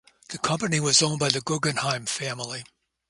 [0.29, 2.63] The company was owned by the Guggenheim family.